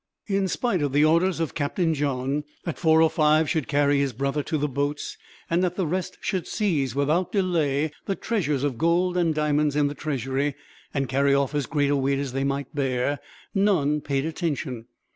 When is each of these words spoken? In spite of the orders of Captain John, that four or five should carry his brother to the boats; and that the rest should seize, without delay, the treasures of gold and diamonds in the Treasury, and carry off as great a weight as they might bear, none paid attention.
In 0.25 0.47
spite 0.47 0.81
of 0.81 0.93
the 0.93 1.05
orders 1.05 1.39
of 1.39 1.53
Captain 1.53 1.93
John, 1.93 2.43
that 2.63 2.79
four 2.79 3.03
or 3.03 3.09
five 3.11 3.47
should 3.47 3.67
carry 3.67 3.99
his 3.99 4.13
brother 4.13 4.41
to 4.41 4.57
the 4.57 4.67
boats; 4.67 5.15
and 5.47 5.63
that 5.63 5.75
the 5.75 5.85
rest 5.85 6.17
should 6.21 6.47
seize, 6.47 6.95
without 6.95 7.31
delay, 7.31 7.91
the 8.07 8.15
treasures 8.15 8.63
of 8.63 8.79
gold 8.79 9.15
and 9.15 9.31
diamonds 9.35 9.75
in 9.75 9.89
the 9.89 9.93
Treasury, 9.93 10.55
and 10.91 11.07
carry 11.07 11.35
off 11.35 11.53
as 11.53 11.67
great 11.67 11.91
a 11.91 11.95
weight 11.95 12.17
as 12.17 12.33
they 12.33 12.43
might 12.43 12.73
bear, 12.73 13.19
none 13.53 14.01
paid 14.01 14.25
attention. 14.25 14.87